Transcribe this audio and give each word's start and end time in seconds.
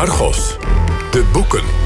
Argos, 0.00 0.56
de 1.10 1.22
boeken. 1.32 1.79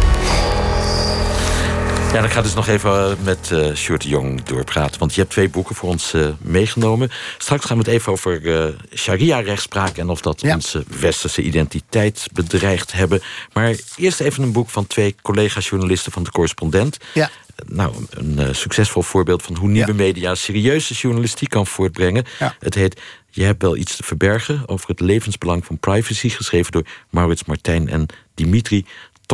Ja, 2.15 2.21
dan 2.21 2.31
ga 2.31 2.43
dus 2.43 2.55
nog 2.55 2.69
even 2.69 3.11
eh, 3.11 3.17
met 3.25 3.51
uh, 3.53 3.75
Sjoerd 3.75 4.03
de 4.03 4.09
Jong 4.09 4.43
doorpraten. 4.43 4.99
Want 4.99 5.15
je 5.15 5.21
hebt 5.21 5.33
twee 5.33 5.49
boeken 5.49 5.75
voor 5.75 5.89
ons 5.89 6.13
uh, 6.15 6.29
meegenomen. 6.41 7.11
Straks 7.39 7.65
gaan 7.65 7.77
we 7.79 7.83
het 7.83 7.93
even 7.93 8.13
over 8.13 8.43
uh, 8.43 8.65
sharia-rechtspraak... 8.95 9.97
en 9.97 10.09
of 10.09 10.21
dat 10.21 10.41
ja. 10.41 10.55
onze 10.55 10.85
westerse 11.01 11.43
identiteit 11.43 12.27
bedreigd 12.33 12.93
hebben. 12.93 13.23
Maar 13.53 13.75
eerst 13.97 14.21
even 14.21 14.43
een 14.43 14.53
boek 14.53 14.71
van 14.71 14.87
twee 14.87 15.15
collega-journalisten 15.23 16.13
van 16.13 16.23
de 16.23 16.31
correspondent. 16.31 16.99
Ja. 17.15 17.31
Nou, 17.67 17.95
een 18.11 18.55
succesvol 18.55 19.03
voorbeeld 19.03 19.43
van 19.43 19.57
hoe 19.57 19.69
nieuwe 19.69 19.89
ja. 19.89 19.95
media... 19.95 20.35
serieuze 20.35 20.95
journalistiek 20.95 21.49
kan 21.49 21.67
voortbrengen. 21.67 22.25
Ja. 22.39 22.55
Het 22.59 22.75
heet 22.75 23.01
Je 23.31 23.43
hebt 23.45 23.63
wel 23.63 23.77
iets 23.77 23.97
te 23.97 24.03
verbergen... 24.03 24.63
over 24.67 24.89
het 24.89 25.01
levensbelang 25.01 25.65
van 25.65 25.79
privacy... 25.79 26.29
geschreven 26.29 26.73
door 26.73 26.87
Maurits 27.11 27.45
Martijn 27.45 27.89
en 27.89 28.07
Dimitri 28.35 28.87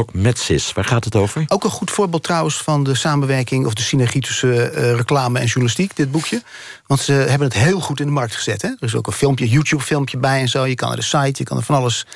Tokmetsis. 0.05 0.73
Waar 0.73 0.85
gaat 0.85 1.05
het 1.05 1.17
over? 1.17 1.45
Ook 1.49 1.65
een 1.65 1.71
goed 1.71 1.91
voorbeeld 1.91 2.23
trouwens 2.23 2.57
van 2.57 2.85
de 2.85 2.95
samenwerking... 2.95 3.67
of 3.67 3.75
de 3.75 3.83
synergie 3.83 4.21
tussen 4.21 4.49
uh, 4.49 4.95
reclame 4.95 5.39
en 5.39 5.47
journalistiek, 5.47 5.97
dit 5.97 6.11
boekje. 6.11 6.43
Want 6.87 7.01
ze 7.01 7.13
hebben 7.13 7.49
het 7.49 7.57
heel 7.57 7.81
goed 7.81 8.01
in 8.01 8.07
de 8.07 8.13
markt 8.13 8.35
gezet. 8.35 8.63
Hè? 8.63 8.69
Er 8.69 8.77
is 8.81 8.95
ook 8.95 9.07
een 9.07 9.13
filmpje, 9.13 9.49
YouTube-filmpje 9.49 10.19
bij 10.19 10.41
en 10.41 10.49
zo. 10.49 10.67
Je 10.67 10.75
kan 10.75 10.89
naar 10.89 10.97
de 10.97 11.03
site, 11.03 11.33
je 11.35 11.45
kan 11.45 11.57
er 11.57 11.63
van 11.63 11.77
alles... 11.77 12.07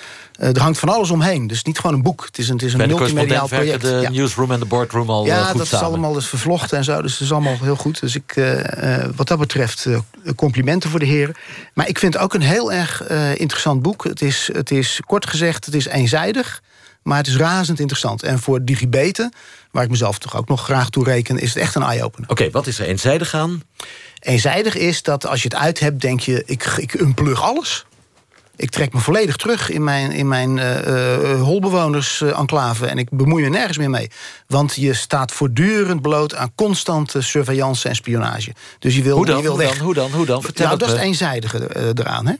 Uh, 0.41 0.48
er 0.48 0.61
hangt 0.61 0.78
van 0.78 0.89
alles 0.89 1.11
omheen. 1.11 1.47
Dus 1.47 1.62
niet 1.62 1.78
gewoon 1.78 1.97
een 1.97 2.02
boek. 2.02 2.25
Het 2.25 2.39
is 2.39 2.48
een, 2.48 2.55
het 2.55 2.65
is 2.65 2.73
een 2.73 2.87
multimediaal 2.87 3.48
project. 3.48 3.80
de 3.80 3.98
ja. 4.03 4.11
newsroom 4.11 4.53
en 4.53 4.59
de 4.59 4.66
boardroom 4.66 5.11
al 5.11 5.27
ja, 5.27 5.39
uh, 5.39 5.47
goed 5.47 5.59
dat 5.59 5.66
samen. 5.66 5.87
is 5.87 5.92
allemaal 5.92 6.12
dus 6.12 6.27
vervlochten 6.27 6.78
en 6.78 6.84
zo. 6.84 7.03
Dus 7.03 7.12
het 7.12 7.20
is 7.20 7.33
allemaal 7.33 7.59
heel 7.62 7.77
goed. 7.77 8.01
Dus 8.01 8.14
ik, 8.14 8.37
uh, 8.37 9.05
wat 9.16 9.28
dat 9.28 9.39
betreft, 9.39 9.87
complimenten 10.37 10.91
voor 10.91 10.98
de 10.98 11.06
heren. 11.06 11.34
Maar 11.75 11.89
ik 11.89 11.98
vind 11.98 12.14
het 12.14 12.23
ook 12.23 12.34
een 12.34 12.42
heel 12.42 12.73
erg 12.73 13.03
interessant 13.34 13.83
boek. 13.83 14.05
Het 14.05 14.23
is, 14.23 14.51
het 14.53 14.70
is, 14.70 15.01
kort 15.06 15.27
gezegd, 15.27 15.64
het 15.64 15.75
is 15.75 15.87
eenzijdig... 15.87 16.62
Maar 17.05 17.19
het 17.19 17.27
is 17.27 17.37
razend 17.37 17.79
interessant. 17.81 18.23
En 18.23 18.39
voor 18.39 18.65
digibeten, 18.65 19.33
waar 19.70 19.84
ik 19.84 19.91
mezelf 19.91 20.19
toch 20.19 20.37
ook 20.37 20.48
nog 20.48 20.65
graag 20.65 20.91
toe 20.91 21.05
reken... 21.05 21.39
is 21.39 21.48
het 21.48 21.56
echt 21.62 21.75
een 21.75 21.83
eye-opener. 21.83 22.31
Oké, 22.31 22.41
okay, 22.41 22.53
wat 22.53 22.67
is 22.67 22.78
er 22.78 22.87
eenzijdig 22.87 23.34
aan? 23.34 23.62
Eenzijdig 24.19 24.77
is 24.77 25.03
dat 25.03 25.27
als 25.27 25.43
je 25.43 25.48
het 25.48 25.56
uit 25.56 25.81
hebt, 25.81 26.01
denk 26.01 26.20
je... 26.20 26.43
ik, 26.47 26.65
ik 26.77 26.95
unplug 26.95 27.43
alles. 27.43 27.84
Ik 28.56 28.70
trek 28.70 28.93
me 28.93 29.01
volledig 29.01 29.37
terug 29.37 29.70
in 29.70 29.84
mijn, 29.84 30.12
in 30.12 30.28
mijn 30.28 30.56
uh, 30.56 31.43
holbewoners-enclave... 31.43 32.87
en 32.87 32.98
ik 32.98 33.11
bemoei 33.11 33.43
me 33.43 33.48
nergens 33.48 33.78
meer 33.78 33.91
mee. 33.91 34.11
Want 34.47 34.75
je 34.75 34.95
staat 34.95 35.33
voortdurend 35.33 36.03
bloot 36.03 36.34
aan 36.34 36.53
constante 36.55 37.21
surveillance 37.21 37.89
en 37.89 37.95
spionage. 37.95 38.55
Dus 38.78 38.97
je 38.97 39.03
wil, 39.03 39.17
hoe 39.17 39.27
dan, 39.27 39.37
je 39.37 39.43
wil 39.43 39.50
hoe 39.50 39.61
weg. 39.61 39.77
Dan, 39.77 39.84
hoe 39.84 39.95
dan? 39.95 40.11
Hoe 40.11 40.27
dan? 40.27 40.43
Vertel 40.43 40.67
nou, 40.67 40.78
dat 40.78 40.89
me. 40.89 40.95
is 40.95 41.00
het 41.00 41.09
eenzijdige 41.09 41.93
eraan, 41.95 42.27
hè? 42.27 42.34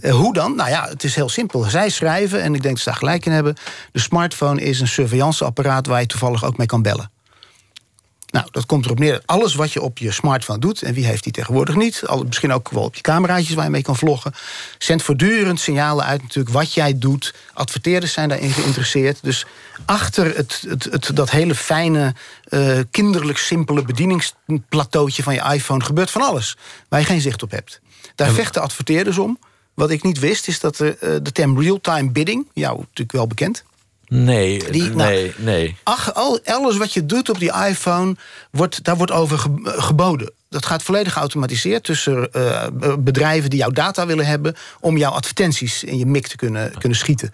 Uh, 0.00 0.12
hoe 0.12 0.34
dan? 0.34 0.56
Nou 0.56 0.70
ja, 0.70 0.88
het 0.88 1.04
is 1.04 1.14
heel 1.14 1.28
simpel. 1.28 1.62
Zij 1.62 1.88
schrijven, 1.88 2.42
en 2.42 2.54
ik 2.54 2.62
denk 2.62 2.74
dat 2.74 2.82
ze 2.82 2.88
daar 2.88 2.98
gelijk 2.98 3.26
in 3.26 3.32
hebben... 3.32 3.56
de 3.92 4.00
smartphone 4.00 4.60
is 4.60 4.80
een 4.80 4.88
surveillanceapparaat... 4.88 5.86
waar 5.86 6.00
je 6.00 6.06
toevallig 6.06 6.44
ook 6.44 6.56
mee 6.56 6.66
kan 6.66 6.82
bellen. 6.82 7.10
Nou, 8.32 8.46
dat 8.50 8.66
komt 8.66 8.84
erop 8.84 8.98
neer. 8.98 9.22
Alles 9.26 9.54
wat 9.54 9.72
je 9.72 9.82
op 9.82 9.98
je 9.98 10.12
smartphone 10.12 10.58
doet... 10.58 10.82
en 10.82 10.94
wie 10.94 11.06
heeft 11.06 11.22
die 11.22 11.32
tegenwoordig 11.32 11.74
niet... 11.74 12.02
Al, 12.06 12.24
misschien 12.24 12.52
ook 12.52 12.70
wel 12.70 12.82
op 12.82 12.94
je 12.94 13.00
cameraatjes 13.00 13.54
waar 13.54 13.64
je 13.64 13.70
mee 13.70 13.82
kan 13.82 13.96
vloggen... 13.96 14.34
zendt 14.78 15.02
voortdurend 15.02 15.60
signalen 15.60 16.04
uit 16.04 16.22
natuurlijk 16.22 16.54
wat 16.54 16.74
jij 16.74 16.98
doet. 16.98 17.34
Adverteerders 17.52 18.12
zijn 18.12 18.28
daarin 18.28 18.50
geïnteresseerd. 18.50 19.18
Dus 19.22 19.46
achter 19.84 20.36
het, 20.36 20.64
het, 20.68 20.84
het, 20.84 21.10
dat 21.14 21.30
hele 21.30 21.54
fijne, 21.54 22.14
uh, 22.48 22.78
kinderlijk 22.90 23.38
simpele... 23.38 23.82
bedieningsplateautje 23.82 25.22
van 25.22 25.34
je 25.34 25.42
iPhone 25.52 25.84
gebeurt 25.84 26.10
van 26.10 26.22
alles... 26.22 26.56
waar 26.88 27.00
je 27.00 27.06
geen 27.06 27.20
zicht 27.20 27.42
op 27.42 27.50
hebt. 27.50 27.80
Daar 28.14 28.28
en... 28.28 28.34
vechten 28.34 28.62
adverteerders 28.62 29.18
om... 29.18 29.38
Wat 29.74 29.90
ik 29.90 30.02
niet 30.02 30.18
wist, 30.18 30.48
is 30.48 30.60
dat 30.60 30.76
de, 30.76 30.96
uh, 31.00 31.16
de 31.22 31.32
term 31.32 31.60
real-time 31.60 32.10
bidding... 32.10 32.46
jou 32.52 32.78
natuurlijk 32.78 33.12
wel 33.12 33.26
bekend... 33.26 33.64
Nee, 34.08 34.70
Die, 34.70 34.82
nee, 34.82 34.94
nou, 34.94 35.32
nee. 35.36 35.76
Ach, 35.82 36.14
al, 36.14 36.40
alles 36.44 36.76
wat 36.76 36.92
je 36.92 37.06
doet 37.06 37.30
op 37.30 37.38
die 37.38 37.52
iPhone, 37.68 38.16
wordt, 38.50 38.84
daar 38.84 38.96
wordt 38.96 39.12
over 39.12 39.38
ge, 39.38 39.50
geboden. 39.62 40.32
Dat 40.52 40.66
gaat 40.66 40.82
volledig 40.82 41.12
geautomatiseerd 41.12 41.84
tussen 41.84 42.28
uh, 42.36 42.66
bedrijven 42.98 43.50
die 43.50 43.58
jouw 43.58 43.70
data 43.70 44.06
willen 44.06 44.26
hebben... 44.26 44.54
om 44.80 44.96
jouw 44.96 45.10
advertenties 45.10 45.84
in 45.84 45.98
je 45.98 46.06
mik 46.06 46.26
te 46.26 46.36
kunnen, 46.36 46.78
kunnen 46.78 46.98
schieten. 46.98 47.32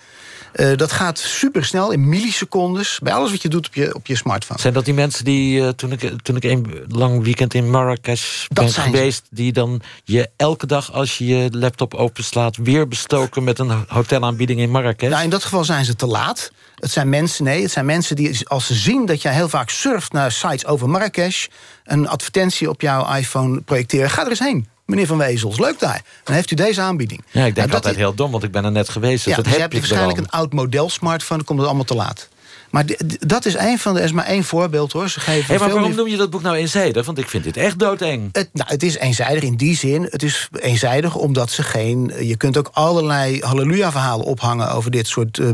Uh, 0.54 0.76
dat 0.76 0.92
gaat 0.92 1.18
supersnel, 1.18 1.90
in 1.90 2.08
millisecondes... 2.08 2.98
bij 3.02 3.12
alles 3.12 3.30
wat 3.30 3.42
je 3.42 3.48
doet 3.48 3.66
op 3.66 3.74
je, 3.74 3.94
op 3.94 4.06
je 4.06 4.16
smartphone. 4.16 4.60
Zijn 4.60 4.72
dat 4.72 4.84
die 4.84 4.94
mensen 4.94 5.24
die, 5.24 5.60
uh, 5.60 5.68
toen 5.68 5.92
ik, 5.92 6.22
toen 6.22 6.36
ik 6.36 6.44
een 6.44 6.84
lang 6.88 7.22
weekend 7.22 7.54
in 7.54 7.70
Marrakesh 7.70 8.46
ben 8.48 8.72
geweest... 8.72 9.26
die 9.30 9.52
dan 9.52 9.80
je 10.04 10.30
elke 10.36 10.66
dag 10.66 10.92
als 10.92 11.18
je 11.18 11.26
je 11.26 11.48
laptop 11.50 11.94
openslaat... 11.94 12.56
weer 12.56 12.88
bestoken 12.88 13.44
met 13.44 13.58
een 13.58 13.84
hotelaanbieding 13.88 14.60
in 14.60 14.70
Marrakesh? 14.70 15.10
Nou, 15.10 15.22
in 15.22 15.30
dat 15.30 15.42
geval 15.42 15.64
zijn 15.64 15.84
ze 15.84 15.94
te 15.94 16.06
laat. 16.06 16.50
Het 16.81 16.91
zijn 16.91 17.09
mensen, 17.09 17.44
nee, 17.44 17.62
het 17.62 17.71
zijn 17.71 17.87
mensen 17.87 18.16
die 18.16 18.49
als 18.49 18.66
ze 18.66 18.75
zien 18.75 19.06
dat 19.06 19.22
jij 19.22 19.33
heel 19.33 19.49
vaak 19.49 19.71
surft 19.71 20.12
naar 20.12 20.33
sites 20.33 20.66
over 20.66 20.89
Marrakesh... 20.89 21.47
een 21.84 22.09
advertentie 22.09 22.69
op 22.69 22.81
jouw 22.81 23.15
iPhone 23.15 23.61
projecteren, 23.61 24.11
ga 24.11 24.22
er 24.22 24.31
eens 24.31 24.39
heen. 24.39 24.69
Meneer 24.87 25.06
Van 25.06 25.19
Wezels, 25.19 25.59
leuk 25.59 25.78
daar. 25.78 26.03
Dan 26.25 26.34
heeft 26.34 26.50
u 26.50 26.55
deze 26.55 26.81
aanbieding. 26.81 27.25
Ja, 27.31 27.44
ik 27.44 27.55
denk 27.55 27.66
nou, 27.66 27.77
altijd 27.78 27.97
heel 27.97 28.15
dom, 28.15 28.31
want 28.31 28.43
ik 28.43 28.53
ben 28.53 28.65
er 28.65 28.72
net 28.72 28.89
geweest. 28.89 29.25
Dus 29.25 29.37
ja, 29.37 29.43
dus 29.43 29.53
je 29.53 29.61
heb 29.61 29.72
hebt 29.72 29.75
waarschijnlijk 29.75 30.19
een 30.19 30.31
oud 30.31 30.53
model 30.53 30.91
smartphone... 30.91 31.37
dan 31.37 31.47
komt 31.47 31.59
het 31.59 31.69
allemaal 31.69 31.87
te 31.87 31.94
laat. 31.94 32.28
Maar 32.70 32.84
dat 33.18 33.44
is 33.44 33.54
een 33.54 33.78
van 33.78 33.94
de, 33.94 34.00
is 34.00 34.12
maar 34.12 34.24
één 34.24 34.44
voorbeeld 34.44 34.92
hoor. 34.92 35.08
Ze 35.08 35.20
geven 35.20 35.46
hey, 35.46 35.58
maar 35.58 35.70
waarom 35.70 35.94
noem 35.94 36.08
je 36.08 36.16
dat 36.16 36.30
boek 36.30 36.42
nou 36.42 36.56
eenzijdig? 36.56 37.06
Want 37.06 37.18
ik 37.18 37.28
vind 37.28 37.44
dit 37.44 37.56
echt 37.56 37.78
doodeng. 37.78 38.28
Het, 38.32 38.48
nou, 38.52 38.70
het 38.70 38.82
is 38.82 38.96
eenzijdig 38.96 39.42
in 39.42 39.56
die 39.56 39.76
zin. 39.76 40.06
Het 40.10 40.22
is 40.22 40.48
eenzijdig 40.52 41.14
omdat 41.14 41.50
ze 41.50 41.62
geen... 41.62 42.12
Je 42.20 42.36
kunt 42.36 42.56
ook 42.56 42.70
allerlei 42.72 43.40
halleluja-verhalen 43.40 44.26
ophangen... 44.26 44.70
over 44.70 44.90
dit 44.90 45.06
soort 45.06 45.38
uh, 45.38 45.50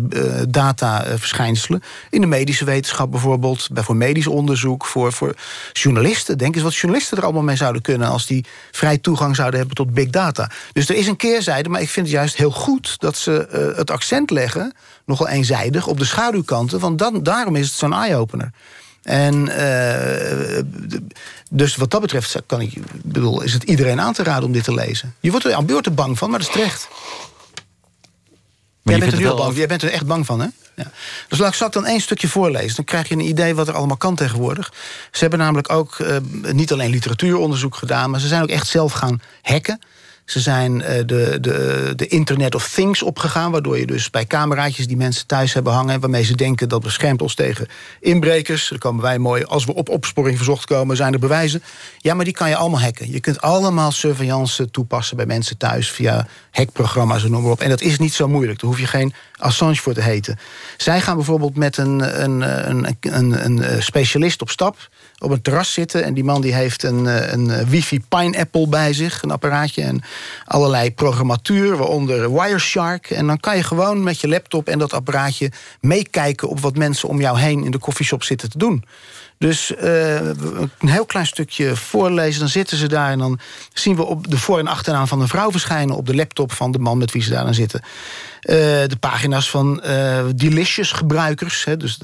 data-verschijnselen. 0.48 1.82
In 2.10 2.20
de 2.20 2.26
medische 2.26 2.64
wetenschap 2.64 3.10
bijvoorbeeld. 3.10 3.69
Bij 3.72 3.82
voor 3.82 3.96
medisch 3.96 4.26
onderzoek. 4.26 4.84
Voor, 4.84 5.12
voor 5.12 5.34
journalisten. 5.72 6.38
Denk 6.38 6.54
eens 6.54 6.64
wat 6.64 6.75
journalisten 6.75 7.19
er 7.19 7.25
allemaal 7.25 7.42
mee 7.42 7.56
zouden 7.56 7.82
kunnen... 7.82 8.08
als 8.08 8.26
die 8.26 8.44
vrij 8.70 8.98
toegang 8.98 9.36
zouden 9.36 9.58
hebben 9.58 9.76
tot 9.76 9.94
big 9.94 10.10
data. 10.10 10.50
Dus 10.72 10.88
er 10.88 10.96
is 10.96 11.06
een 11.06 11.16
keerzijde. 11.16 11.69
Maar 11.69 11.81
ik 11.81 11.88
vind 11.88 12.06
het 12.06 12.14
juist 12.14 12.36
heel 12.36 12.50
goed 12.50 12.94
dat 12.98 13.16
ze 13.16 13.48
uh, 13.52 13.76
het 13.76 13.91
accent 13.91 14.31
leggen... 14.31 14.72
nogal 15.04 15.28
eenzijdig 15.28 15.87
op 15.87 15.98
de 15.98 16.04
schaduwkanten. 16.04 16.81
Want 16.81 16.98
dan, 16.98 17.22
daarom 17.22 17.56
is 17.56 17.66
het 17.66 17.75
zo'n 17.75 17.92
eye-opener. 17.92 18.50
En 19.03 19.34
uh, 19.34 20.62
dus 21.50 21.76
wat 21.76 21.91
dat 21.91 22.00
betreft 22.00 22.42
kan 22.47 22.60
ik, 22.60 22.75
bedoel, 23.03 23.43
is 23.43 23.53
het 23.53 23.62
iedereen 23.62 24.00
aan 24.00 24.12
te 24.12 24.22
raden 24.22 24.44
om 24.44 24.53
dit 24.53 24.64
te 24.64 24.75
lezen. 24.75 25.14
Je 25.20 25.31
wordt 25.31 25.47
er 25.47 25.54
aan 25.54 25.66
beurt 25.66 25.94
bang 25.94 26.19
van, 26.19 26.31
maar 26.31 26.38
dat 26.38 26.48
is 26.48 26.54
terecht. 26.54 26.88
Maar 28.82 28.94
jij, 28.94 28.94
je 28.94 29.00
bent 29.00 29.12
er 29.12 29.28
heel 29.28 29.37
bang, 29.37 29.56
jij 29.56 29.66
bent 29.66 29.82
er 29.82 29.91
echt 29.91 30.06
bang 30.06 30.26
van, 30.26 30.41
hè? 30.41 30.47
Ja. 30.76 30.91
Dus 31.28 31.38
laat 31.38 31.48
ik 31.48 31.54
straks 31.54 31.75
dan 31.75 31.87
één 31.87 32.00
stukje 32.00 32.28
voorlezen. 32.28 32.76
Dan 32.76 32.84
krijg 32.84 33.09
je 33.09 33.14
een 33.14 33.28
idee 33.28 33.54
wat 33.54 33.69
er 33.69 33.75
allemaal 33.75 33.97
kan 33.97 34.14
tegenwoordig. 34.14 34.72
Ze 35.10 35.20
hebben 35.20 35.38
namelijk 35.38 35.70
ook 35.70 35.98
uh, 35.98 36.16
niet 36.53 36.72
alleen 36.72 36.91
literatuuronderzoek 36.91 37.76
gedaan... 37.76 38.10
maar 38.10 38.20
ze 38.20 38.28
zijn 38.28 38.43
ook 38.43 38.48
echt 38.48 38.66
zelf 38.66 38.93
gaan 38.93 39.20
hacken. 39.43 39.81
Ze 40.25 40.41
zijn 40.41 40.75
uh, 40.75 40.87
de, 40.87 41.39
de, 41.41 41.93
de 41.97 42.07
Internet 42.07 42.55
of 42.55 42.69
Things 42.69 43.03
opgegaan... 43.03 43.51
waardoor 43.51 43.79
je 43.79 43.87
dus 43.87 44.11
bij 44.11 44.27
cameraatjes 44.27 44.87
die 44.87 44.97
mensen 44.97 45.27
thuis 45.27 45.53
hebben 45.53 45.73
hangen... 45.73 46.01
waarmee 46.01 46.23
ze 46.23 46.37
denken 46.37 46.69
dat 46.69 46.83
beschermt 46.83 47.23
ons 47.23 47.35
tegen 47.35 47.67
inbrekers. 48.01 48.69
Dan 48.69 48.79
komen 48.79 49.03
wij 49.03 49.19
mooi, 49.19 49.45
als 49.45 49.65
we 49.65 49.75
op 49.75 49.89
opsporing 49.89 50.37
verzocht 50.37 50.65
komen... 50.65 50.97
zijn 50.97 51.12
er 51.12 51.19
bewijzen. 51.19 51.62
Ja, 51.99 52.15
maar 52.15 52.25
die 52.25 52.35
kan 52.35 52.49
je 52.49 52.57
allemaal 52.57 52.81
hacken. 52.81 53.11
Je 53.11 53.21
kunt 53.21 53.41
allemaal 53.41 53.91
surveillance 53.91 54.71
toepassen 54.71 55.17
bij 55.17 55.27
mensen 55.27 55.57
thuis... 55.57 55.91
via 55.91 56.27
hackprogramma's 56.51 57.25
en 57.25 57.31
noem 57.31 57.43
maar 57.43 57.53
op. 57.53 57.61
En 57.61 57.69
dat 57.69 57.81
is 57.81 57.99
niet 57.99 58.15
zo 58.15 58.29
moeilijk. 58.29 58.61
Daar 58.61 58.71
hoef 58.71 58.81
je 58.81 58.87
geen 58.87 59.15
Assange 59.39 59.77
voor 59.77 59.95
te 59.95 60.03
heten. 60.03 60.39
Zij 60.77 61.01
gaan 61.01 61.17
bijvoorbeeld 61.17 61.56
met 61.56 61.77
een, 61.77 62.23
een, 62.25 62.41
een, 62.69 62.97
een, 63.01 63.45
een 63.45 63.83
specialist 63.83 64.43
op 64.43 64.51
stap... 64.51 64.89
op 65.19 65.31
een 65.31 65.43
terras 65.43 65.73
zitten 65.73 66.05
en 66.05 66.15
die 66.15 66.25
man 66.25 66.41
die 66.41 66.55
heeft 66.55 66.83
een, 66.83 67.05
een 67.33 67.67
wifi 67.69 68.01
Pineapple 68.09 68.69
bij 68.69 68.93
zich... 68.93 69.23
een 69.23 69.31
apparaatje 69.31 69.83
en 69.83 70.03
allerlei 70.44 70.94
programmatuur, 70.94 71.76
waaronder 71.76 72.32
Wireshark. 72.32 73.10
En 73.10 73.26
dan 73.26 73.41
kan 73.41 73.56
je 73.56 73.62
gewoon 73.62 74.02
met 74.02 74.20
je 74.20 74.28
laptop 74.28 74.69
en 74.69 74.78
dat 74.78 74.92
apparaatje 74.92 75.50
meekijken... 75.81 76.49
op 76.49 76.61
wat 76.61 76.76
mensen 76.76 77.08
om 77.08 77.20
jou 77.20 77.38
heen 77.38 77.64
in 77.64 77.70
de 77.70 77.78
koffieshop 77.78 78.22
zitten 78.22 78.50
te 78.50 78.58
doen. 78.58 78.84
Dus 79.38 79.70
uh, 79.70 80.14
een 80.14 80.70
heel 80.78 81.05
klein 81.05 81.26
stukje 81.26 81.76
voorlezen, 81.76 82.40
dan 82.40 82.49
zitten 82.49 82.76
ze 82.76 82.88
daar... 82.88 83.11
en 83.11 83.19
dan 83.19 83.38
zien 83.72 83.96
we 83.96 84.05
op 84.05 84.31
de 84.31 84.38
voor- 84.38 84.58
en 84.58 84.66
achternaam 84.66 85.06
van 85.06 85.20
een 85.20 85.28
vrouw 85.28 85.50
verschijnen... 85.50 85.96
op 85.96 86.06
de 86.06 86.14
laptop 86.14 86.52
van 86.52 86.72
de 86.72 86.78
man 86.78 86.99
met 86.99 87.12
wie 87.12 87.22
ze 87.22 87.31
daar 87.31 87.44
aan 87.44 87.55
zitten. 87.55 87.82
Uh, 88.46 88.56
de 88.87 88.96
pagina's 89.00 89.50
van 89.50 89.82
uh, 89.85 90.25
Delicious 90.37 90.93
gebruikers. 90.93 91.64
Hè, 91.64 91.76
dus 91.76 91.99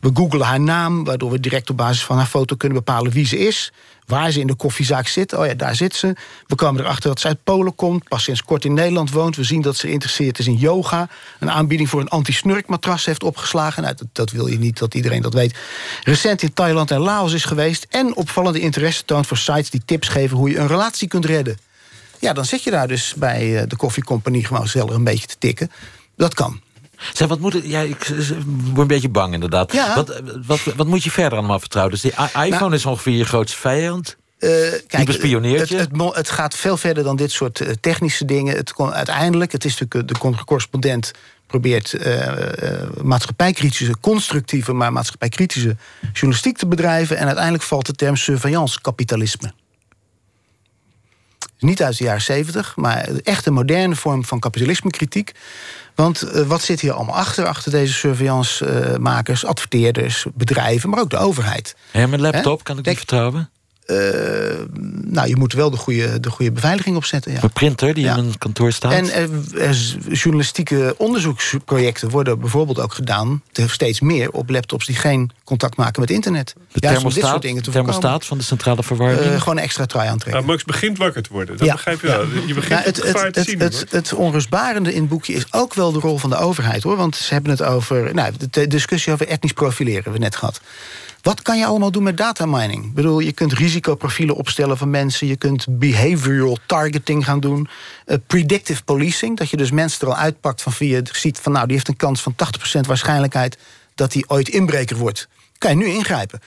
we 0.00 0.10
googelen 0.14 0.46
haar 0.46 0.60
naam, 0.60 1.04
waardoor 1.04 1.30
we 1.30 1.40
direct 1.40 1.70
op 1.70 1.76
basis 1.76 2.04
van 2.04 2.16
haar 2.16 2.26
foto... 2.26 2.56
kunnen 2.56 2.78
bepalen 2.78 3.12
wie 3.12 3.26
ze 3.26 3.38
is, 3.38 3.72
waar 4.06 4.30
ze 4.30 4.40
in 4.40 4.46
de 4.46 4.54
koffiezaak 4.54 5.06
zit. 5.06 5.32
Oh 5.32 5.46
ja, 5.46 5.54
daar 5.54 5.74
zit 5.74 5.94
ze. 5.94 6.16
We 6.46 6.54
komen 6.54 6.80
erachter 6.80 7.08
dat 7.08 7.20
ze 7.20 7.26
uit 7.26 7.44
Polen 7.44 7.74
komt, 7.74 8.08
pas 8.08 8.22
sinds 8.22 8.42
kort 8.42 8.64
in 8.64 8.74
Nederland 8.74 9.10
woont. 9.10 9.36
We 9.36 9.44
zien 9.44 9.62
dat 9.62 9.76
ze 9.76 9.86
geïnteresseerd 9.86 10.38
is 10.38 10.46
in 10.46 10.56
yoga. 10.56 11.08
Een 11.40 11.50
aanbieding 11.50 11.88
voor 11.88 12.00
een 12.00 12.08
anti-snurkmatras 12.08 13.04
heeft 13.04 13.22
opgeslagen. 13.22 13.82
Nou, 13.82 13.94
dat, 13.94 14.08
dat, 14.12 14.30
wil 14.30 14.46
je 14.46 14.58
niet 14.58 14.78
dat 14.78 14.94
iedereen 14.94 15.22
dat 15.22 15.34
weet. 15.34 15.58
Recent 16.02 16.42
in 16.42 16.52
Thailand 16.52 16.90
en 16.90 17.00
Laos 17.00 17.32
is 17.32 17.44
geweest. 17.44 17.86
En 17.90 18.16
opvallende 18.16 18.60
interesse 18.60 19.04
toont 19.04 19.26
voor 19.26 19.36
sites 19.36 19.70
die 19.70 19.82
tips 19.84 20.08
geven... 20.08 20.36
hoe 20.36 20.50
je 20.50 20.58
een 20.58 20.66
relatie 20.66 21.08
kunt 21.08 21.24
redden. 21.24 21.56
Ja, 22.24 22.32
dan 22.32 22.44
zit 22.44 22.62
je 22.62 22.70
daar 22.70 22.88
dus 22.88 23.14
bij 23.16 23.66
de 23.66 23.76
koffiecompagnie 23.76 24.44
gewoon 24.44 24.68
zelf 24.68 24.90
een 24.90 25.04
beetje 25.04 25.26
te 25.26 25.38
tikken. 25.38 25.70
Dat 26.16 26.34
kan. 26.34 26.60
Zeg, 27.12 27.28
wat 27.28 27.38
moet, 27.38 27.60
ja, 27.62 27.80
ik 27.80 28.06
word 28.64 28.78
een 28.78 28.86
beetje 28.86 29.08
bang 29.08 29.34
inderdaad. 29.34 29.72
Ja. 29.72 29.94
Wat, 29.94 30.20
wat, 30.46 30.60
wat 30.76 30.86
moet 30.86 31.04
je 31.04 31.10
verder 31.10 31.38
allemaal 31.38 31.60
vertrouwen? 31.60 31.92
Dus 31.92 32.02
die 32.02 32.12
i- 32.12 32.24
iPhone 32.24 32.58
Nou- 32.58 32.74
is 32.74 32.86
ongeveer 32.86 33.16
je 33.16 33.24
grootste 33.24 33.58
vijand. 33.58 34.16
Eh, 34.38 34.50
kijk, 34.86 35.06
bespioneert 35.06 35.68
het, 35.68 35.90
het, 36.14 36.30
gaat 36.30 36.54
veel 36.54 36.76
verder 36.76 37.04
dan 37.04 37.16
dit 37.16 37.32
soort 37.32 37.60
eh, 37.60 37.72
technische 37.80 38.24
dingen. 38.24 38.56
Het 38.56 38.72
kon, 38.72 38.92
uiteindelijk, 38.92 39.52
het 39.52 39.64
is 39.64 39.78
natuurlijk 39.78 40.10
eh, 40.10 40.36
de 40.36 40.44
correspondent 40.44 41.10
probeert 41.46 41.92
eh, 41.92 42.72
eh, 42.72 42.88
maatschappijkritische, 43.02 43.94
constructieve, 44.00 44.72
maar 44.72 44.92
maatschappijkritische 44.92 45.76
journalistiek 46.12 46.58
te 46.58 46.66
bedrijven. 46.66 47.16
En 47.16 47.26
uiteindelijk 47.26 47.64
valt 47.64 47.86
de 47.86 47.92
term 47.92 48.16
surveillance 48.16 48.80
kapitalisme. 48.80 49.52
Niet 51.64 51.82
uit 51.82 51.98
de 51.98 52.04
jaren 52.04 52.22
zeventig, 52.22 52.76
maar 52.76 53.08
echt 53.22 53.46
een 53.46 53.52
moderne 53.52 53.96
vorm 53.96 54.24
van 54.24 54.38
kapitalismekritiek. 54.38 55.32
Want 55.94 56.22
eh, 56.22 56.42
wat 56.42 56.62
zit 56.62 56.80
hier 56.80 56.92
allemaal 56.92 57.16
achter, 57.16 57.46
achter 57.46 57.70
deze 57.70 57.92
surveillance-makers, 57.92 59.44
adverteerders, 59.44 60.26
bedrijven, 60.34 60.90
maar 60.90 61.00
ook 61.00 61.10
de 61.10 61.16
overheid? 61.16 61.76
Ja, 61.90 62.06
mijn 62.06 62.20
laptop, 62.20 62.64
kan 62.64 62.78
ik 62.78 62.84
die 62.84 62.96
vertrouwen? 62.96 63.50
Eh, 63.86 63.96
nou, 65.04 65.28
je 65.28 65.36
moet 65.36 65.52
wel 65.52 65.70
de 65.70 65.76
goede, 65.76 66.20
de 66.20 66.30
goede 66.30 66.52
beveiliging 66.52 66.96
opzetten. 66.96 67.32
Ja. 67.32 67.38
Mijn 67.40 67.52
printer 67.52 67.94
die 67.94 68.04
Ja. 68.04 68.16
in 68.16 68.24
mijn 68.24 68.38
kantoor 68.38 68.72
staat? 68.72 68.92
En 68.92 69.12
er, 69.12 69.28
er 69.58 69.74
journalistieke 70.12 70.94
onderzoeksprojecten 70.98 72.08
worden 72.10 72.40
bijvoorbeeld 72.40 72.80
ook 72.80 72.94
gedaan, 72.94 73.42
te- 73.52 73.68
steeds 73.68 74.00
meer, 74.00 74.30
op 74.30 74.50
laptops 74.50 74.86
die 74.86 74.96
geen 74.96 75.30
contact 75.44 75.76
maken 75.76 76.00
met 76.00 76.10
internet. 76.10 76.54
de 76.56 76.60
Juist 76.72 76.72
om 76.72 76.82
dit 76.82 76.90
thermostaat, 76.92 77.30
soort 77.30 77.42
dingen 77.42 77.62
te 77.62 77.70
thermostaat 77.70 78.24
van 78.26 78.38
de 78.38 78.44
centrale 78.44 78.82
verwarming? 78.82 79.20
Eh, 79.32 79.38
gewoon 79.40 79.56
een 79.56 79.62
extra 79.62 79.86
trui 79.86 80.08
aantrekken. 80.08 80.42
Nou, 80.42 80.52
Max 80.52 80.64
begint 80.64 80.98
wakker 80.98 81.22
te 81.22 81.32
worden. 81.32 81.56
Dat 81.56 81.66
Ja. 81.66 81.72
begrijp 81.72 82.00
je 82.00 82.06
wel. 82.06 82.24
Je 82.46 82.54
begint 82.54 82.68
Nou, 82.68 82.82
het, 82.84 82.96
het, 83.02 83.22
het, 83.22 83.32
te 83.34 83.42
zien. 83.42 83.58
het 83.90 84.12
onrustbarende 84.14 84.94
in 84.94 85.00
het 85.00 85.08
boekje 85.08 85.32
is 85.32 85.46
ook 85.50 85.74
wel 85.74 85.92
de 85.92 85.98
rol 85.98 86.18
van 86.18 86.30
de 86.30 86.36
overheid 86.36 86.82
hoor. 86.82 86.96
Want 86.96 87.16
ze 87.16 87.32
hebben 87.32 87.50
het 87.50 87.62
over. 87.62 88.14
Nou, 88.14 88.32
de- 88.38 88.48
de 88.50 88.66
discussie 88.66 89.12
over 89.12 89.28
etnisch 89.28 89.52
profileren 89.52 89.94
hebben 90.02 90.12
we 90.20 90.26
net 90.26 90.36
gehad. 90.36 90.60
Wat 91.24 91.42
kan 91.42 91.58
je 91.58 91.66
allemaal 91.66 91.90
doen 91.90 92.02
met 92.02 92.16
datamining? 92.16 92.84
Ik 92.84 92.94
bedoel, 92.94 93.18
je 93.18 93.32
kunt 93.32 93.52
risicoprofielen 93.52 94.36
opstellen 94.36 94.76
van 94.76 94.90
mensen. 94.90 95.26
Je 95.26 95.36
kunt 95.36 95.66
behavioral 95.68 96.58
targeting 96.66 97.24
gaan 97.24 97.40
doen. 97.40 97.68
eh, 98.06 98.16
predictive 98.26 98.84
policing. 98.84 99.36
Dat 99.36 99.50
je 99.50 99.56
dus 99.56 99.70
mensen 99.70 100.00
er 100.00 100.14
al 100.14 100.20
uitpakt 100.20 100.62
van 100.62 100.86
je 100.86 101.02
ziet 101.12 101.38
van 101.38 101.52
nou, 101.52 101.66
die 101.66 101.74
heeft 101.74 101.88
een 101.88 101.96
kans 101.96 102.22
van 102.22 102.34
80% 102.34 102.80
waarschijnlijkheid 102.86 103.58
dat 103.94 104.12
hij 104.12 104.24
ooit 104.26 104.48
inbreker 104.48 104.96
wordt. 104.96 105.28
Kan 105.58 105.70
je 105.70 105.76
nu 105.76 105.86
ingrijpen. 105.86 106.40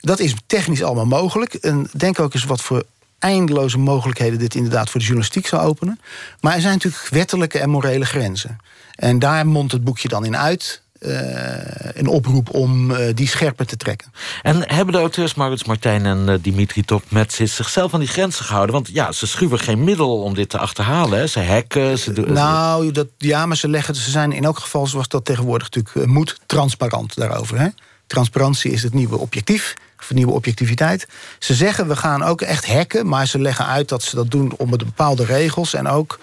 Dat 0.00 0.18
is 0.18 0.34
technisch 0.46 0.82
allemaal 0.82 1.06
mogelijk. 1.06 1.54
En 1.54 1.88
denk 1.96 2.20
ook 2.20 2.34
eens 2.34 2.44
wat 2.44 2.62
voor 2.62 2.84
eindeloze 3.18 3.78
mogelijkheden 3.78 4.38
dit 4.38 4.54
inderdaad 4.54 4.90
voor 4.90 5.00
de 5.00 5.06
journalistiek 5.06 5.46
zou 5.46 5.62
openen. 5.66 6.00
Maar 6.40 6.54
er 6.54 6.60
zijn 6.60 6.72
natuurlijk 6.72 7.08
wettelijke 7.08 7.58
en 7.58 7.70
morele 7.70 8.04
grenzen. 8.04 8.58
En 8.94 9.18
daar 9.18 9.46
mondt 9.46 9.72
het 9.72 9.84
boekje 9.84 10.08
dan 10.08 10.24
in 10.24 10.36
uit. 10.36 10.81
Eh, 11.02 11.90
een 11.94 12.06
oproep 12.06 12.54
om 12.54 12.90
eh, 12.90 13.14
die 13.14 13.28
scherper 13.28 13.66
te 13.66 13.76
trekken. 13.76 14.12
En 14.42 14.70
hebben 14.70 14.94
de 14.94 15.00
auteurs 15.00 15.34
Maurits 15.34 15.64
Martijn 15.64 16.06
en 16.06 16.28
eh, 16.28 16.34
Dimitri 16.40 16.82
Topmetsis 16.82 17.54
zichzelf 17.54 17.94
aan 17.94 18.00
die 18.00 18.08
grenzen 18.08 18.44
gehouden? 18.44 18.74
Want 18.74 18.88
ja, 18.92 19.12
ze 19.12 19.26
schuwen 19.26 19.58
geen 19.58 19.84
middel 19.84 20.22
om 20.22 20.34
dit 20.34 20.48
te 20.48 20.58
achterhalen. 20.58 21.18
Hè? 21.18 21.26
Ze 21.26 21.40
hacken, 21.40 21.98
ze 21.98 22.12
doen... 22.12 22.32
Nou, 22.32 22.90
dat, 22.90 23.08
ja, 23.18 23.46
maar 23.46 23.56
ze, 23.56 23.68
leggen, 23.68 23.94
ze 23.94 24.10
zijn 24.10 24.32
in 24.32 24.44
elk 24.44 24.58
geval, 24.58 24.86
zoals 24.86 25.08
dat 25.08 25.24
tegenwoordig 25.24 25.70
natuurlijk 25.70 26.12
moet, 26.12 26.38
transparant 26.46 27.16
daarover. 27.16 27.58
Hè? 27.58 27.68
Transparantie 28.06 28.70
is 28.70 28.82
het 28.82 28.94
nieuwe 28.94 29.18
objectief, 29.18 29.74
of 29.98 30.10
nieuwe 30.10 30.32
objectiviteit. 30.32 31.08
Ze 31.38 31.54
zeggen 31.54 31.88
we 31.88 31.96
gaan 31.96 32.22
ook 32.22 32.40
echt 32.40 32.66
hacken, 32.66 33.08
maar 33.08 33.26
ze 33.26 33.38
leggen 33.38 33.66
uit 33.66 33.88
dat 33.88 34.02
ze 34.02 34.16
dat 34.16 34.30
doen 34.30 34.52
onder 34.56 34.78
bepaalde 34.78 35.24
regels 35.24 35.74
en 35.74 35.88
ook 35.88 36.18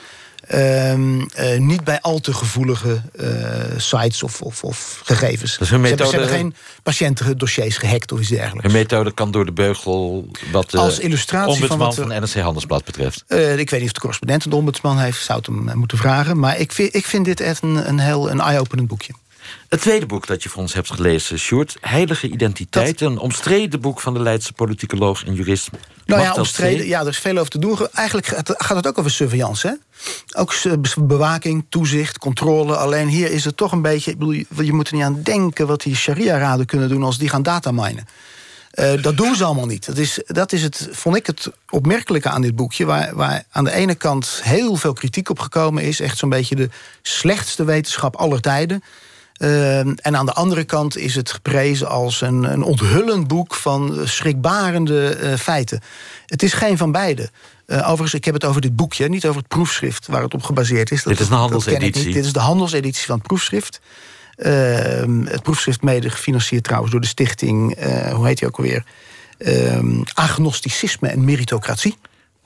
ehm, 0.49 1.21
eh, 1.33 1.59
niet 1.59 1.83
bij 1.83 2.01
al 2.01 2.19
te 2.19 2.33
gevoelige 2.33 3.01
eh, 3.15 3.27
sites 3.77 4.23
of, 4.23 4.41
of, 4.41 4.63
of 4.63 5.01
gegevens. 5.03 5.57
Dus 5.57 5.67
Ze 5.67 5.73
hebben- 5.73 5.89
Ze 5.89 5.95
methode- 5.95 6.17
hebben 6.17 6.35
geen 6.35 6.55
patiëntendossiers 6.83 7.77
gehackt 7.77 8.11
of 8.11 8.19
iets 8.19 8.29
dergelijks. 8.29 8.65
Een 8.67 8.79
methode 8.79 9.11
kan 9.13 9.31
door 9.31 9.45
de 9.45 9.51
beugel 9.51 10.27
wat 10.51 10.69
de 10.69 10.77
Als 10.77 10.99
illustratie 10.99 11.45
van 11.45 11.53
ombudsman 11.71 12.07
wat 12.07 12.15
van, 12.17 12.21
NRC 12.21 12.43
Handelsblad 12.43 12.85
betreft. 12.85 13.23
Eh, 13.27 13.57
ik 13.57 13.69
weet 13.69 13.79
niet 13.79 13.87
of 13.89 13.93
de 13.93 13.99
correspondent 13.99 14.45
een 14.45 14.51
ombudsman 14.51 14.97
heeft, 14.99 15.23
zou 15.23 15.37
het 15.37 15.47
hem 15.47 15.69
eh, 15.69 15.75
moeten 15.75 15.97
vragen. 15.97 16.39
Maar 16.39 16.57
ik 16.59 16.71
vind, 16.71 16.95
ik 16.95 17.05
vind 17.05 17.25
dit 17.25 17.39
echt 17.39 17.63
een, 17.63 17.87
een 17.89 17.99
heel 17.99 18.31
een 18.31 18.39
eye-openend 18.39 18.87
boekje. 18.87 19.13
Het 19.69 19.81
tweede 19.81 20.05
boek 20.05 20.27
dat 20.27 20.43
je 20.43 20.49
voor 20.49 20.61
ons 20.61 20.73
hebt 20.73 20.91
gelezen, 20.91 21.39
Sjoerd... 21.39 21.77
Heilige 21.81 22.27
Identiteit, 22.27 23.01
een 23.01 23.17
omstreden 23.17 23.81
boek 23.81 23.99
van 23.99 24.13
de 24.13 24.19
Leidse 24.19 24.53
politicoloog 24.53 25.25
en 25.25 25.33
jurist... 25.33 25.69
Nou 26.05 26.21
ja, 26.21 26.33
omstreden, 26.33 26.87
ja, 26.87 27.01
er 27.01 27.07
is 27.07 27.17
veel 27.17 27.37
over 27.37 27.49
te 27.49 27.59
doen. 27.59 27.77
Eigenlijk 27.93 28.27
gaat 28.45 28.77
het 28.77 28.87
ook 28.87 28.97
over 28.97 29.11
surveillance. 29.11 29.67
Hè? 29.67 29.73
Ook 30.39 30.53
bewaking, 30.99 31.65
toezicht, 31.69 32.17
controle. 32.17 32.75
Alleen 32.75 33.07
hier 33.07 33.31
is 33.31 33.45
het 33.45 33.57
toch 33.57 33.71
een 33.71 33.81
beetje... 33.81 34.11
Ik 34.11 34.17
bedoel, 34.17 34.33
je- 34.33 34.73
moet 34.73 34.87
er 34.87 34.93
niet 34.93 35.03
aan 35.03 35.21
denken 35.23 35.67
wat 35.67 35.81
die 35.81 35.95
sharia-raden 35.95 36.65
kunnen 36.65 36.89
doen... 36.89 37.03
als 37.03 37.17
die 37.17 37.29
gaan 37.29 37.43
dataminen. 37.43 38.07
Eh, 38.71 39.01
dat 39.01 39.17
doen 39.17 39.35
ze 39.35 39.43
allemaal 39.43 39.65
niet. 39.65 39.85
Dat 39.85 39.97
is, 39.97 40.21
dat 40.25 40.51
is 40.51 40.61
het, 40.61 40.87
vond 40.91 41.15
ik 41.15 41.25
het 41.25 41.51
opmerkelijke 41.69 42.29
aan 42.29 42.41
dit 42.41 42.55
boekje... 42.55 42.85
Waar, 42.85 43.15
waar 43.15 43.43
aan 43.51 43.63
de 43.63 43.71
ene 43.71 43.95
kant 43.95 44.39
heel 44.43 44.75
veel 44.75 44.93
kritiek 44.93 45.29
op 45.29 45.39
gekomen 45.39 45.83
is. 45.83 45.99
Echt 45.99 46.17
zo'n 46.17 46.29
beetje 46.29 46.55
de 46.55 46.69
slechtste 47.01 47.63
wetenschap 47.63 48.15
aller 48.15 48.41
tijden. 48.41 48.83
Eh, 49.39 49.79
en 49.79 50.17
aan 50.17 50.25
de 50.25 50.33
andere 50.33 50.63
kant 50.63 50.97
is 50.97 51.15
het 51.15 51.31
geprezen 51.31 51.89
als 51.89 52.21
een, 52.21 52.43
een 52.43 52.63
onthullend 52.63 53.27
boek... 53.27 53.55
van 53.55 53.99
schrikbarende 54.03 55.09
eh, 55.09 55.33
feiten. 55.33 55.81
Het 56.25 56.43
is 56.43 56.53
geen 56.53 56.77
van 56.77 56.91
beide. 56.91 57.29
Eh, 57.65 57.77
overigens, 57.77 58.13
ik 58.13 58.25
heb 58.25 58.33
het 58.33 58.45
over 58.45 58.61
dit 58.61 58.75
boekje, 58.75 59.09
niet 59.09 59.25
over 59.25 59.39
het 59.39 59.47
proefschrift... 59.47 60.07
waar 60.07 60.21
het 60.21 60.33
op 60.33 60.43
gebaseerd 60.43 60.91
is. 60.91 61.03
Dat, 61.03 61.13
Dit 61.13 61.21
is 61.21 61.27
een 61.27 61.33
ik 61.33 61.39
handelseditie. 61.39 62.13
Dit 62.13 62.25
is 62.25 62.33
de 62.33 62.39
handelseditie 62.39 63.05
van 63.05 63.17
het 63.17 63.27
proefschrift. 63.27 63.81
Ehm, 64.35 65.25
het 65.25 65.41
proefschrift 65.43 65.81
mede 65.81 66.09
gefinancierd 66.09 66.63
trouwens 66.63 66.91
door 66.91 67.01
de 67.01 67.07
stichting... 67.07 67.75
eh, 67.75 68.13
hoe 68.13 68.27
heet 68.27 68.37
die 68.37 68.47
ook 68.47 68.57
alweer? 68.57 68.85
Ehm, 69.37 70.01
agnosticisme 70.13 71.07
en 71.07 71.23
meritocratie. 71.23 71.97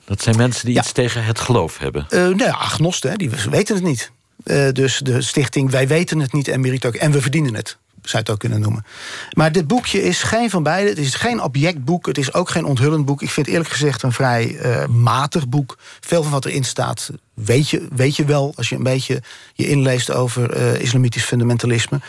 Dat 0.04 0.22
zijn 0.22 0.36
mensen 0.36 0.64
die 0.64 0.74
Ja. 0.74 0.80
iets 0.80 0.92
tegen 0.92 1.24
het 1.24 1.40
geloof 1.40 1.78
hebben. 1.78 2.06
Eh 2.08 2.18
nou 2.18 2.36
ja, 2.36 2.50
agnosten, 2.50 3.18
die 3.18 3.30
weten 3.50 3.74
het 3.74 3.84
niet. 3.84 4.10
Eh, 4.44 4.68
dus 4.72 4.98
de 4.98 5.22
stichting 5.22 5.70
Wij 5.70 5.88
weten 5.88 6.18
het 6.18 6.32
niet 6.32 6.48
en 6.48 6.60
meritocratie... 6.60 7.06
en 7.06 7.12
we 7.12 7.20
verdienen 7.20 7.54
het, 7.54 7.76
zou 8.02 8.12
je 8.12 8.18
het 8.18 8.30
ook 8.30 8.38
kunnen 8.38 8.60
noemen. 8.60 8.84
Maar 9.32 9.52
dit 9.52 9.66
boekje 9.66 10.02
is 10.02 10.22
geen 10.22 10.50
van 10.50 10.62
beide. 10.62 10.88
Het 10.88 10.98
is 10.98 11.14
geen 11.14 11.42
objectboek, 11.42 12.06
het 12.06 12.18
is 12.18 12.34
ook 12.34 12.48
geen 12.48 12.64
onthullend 12.64 13.04
boek. 13.04 13.22
Ik 13.22 13.30
vind 13.30 13.46
eerlijk 13.46 13.70
gezegd 13.70 14.02
een 14.02 14.12
vrij 14.12 14.56
eh, 14.56 14.86
matig 14.86 15.48
boek. 15.48 15.78
Veel 16.00 16.22
van 16.22 16.32
wat 16.32 16.44
erin 16.44 16.64
staat 16.64 17.10
weet 17.34 17.68
je, 17.68 17.86
weet 17.94 18.16
je 18.16 18.24
wel... 18.24 18.52
als 18.56 18.68
je 18.68 18.76
een 18.76 18.82
beetje 18.82 19.22
je 19.54 19.68
inleest 19.68 20.10
over 20.10 20.50
eh, 20.50 20.80
islamitisch 20.80 21.24
fundamentalisme. 21.24 22.00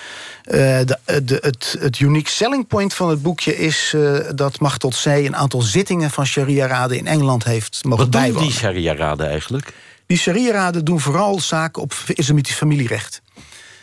De, 0.44 0.98
de, 1.24 1.38
het, 1.42 1.76
het 1.80 2.00
unique 2.00 2.30
selling 2.30 2.68
point 2.68 2.94
van 2.94 3.10
het 3.10 3.22
boekje 3.22 3.58
is... 3.58 3.96
dat 4.36 4.60
Machtel 4.60 4.90
C. 4.90 5.06
een 5.06 5.36
aantal 5.36 5.62
zittingen 5.62 6.10
van 6.10 6.26
sharia-raden 6.26 6.98
in 6.98 7.08
Engeland 7.08 7.44
heeft 7.44 7.84
mogen 7.84 8.04
Wat 8.04 8.12
doen 8.12 8.22
bijwonen. 8.22 8.48
die 8.48 8.58
sharia-raden 8.58 9.28
eigenlijk? 9.30 9.74
Die 10.08 10.18
sharia-raden 10.18 10.86
doen 10.86 11.00
vooral 11.00 11.40
zaken 11.40 11.82
op 11.82 11.94
islamitisch 12.08 12.56
familierecht. 12.56 13.22